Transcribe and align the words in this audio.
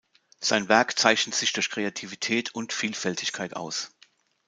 Sein 0.39 0.67
Werk 0.67 0.97
zeichnet 0.97 1.35
sich 1.35 1.53
durch 1.53 1.69
Kreativität 1.69 2.55
und 2.55 2.73
Vielfältigkeit 2.73 3.55
aus. 3.55 3.91